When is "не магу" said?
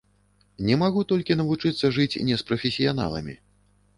0.67-1.01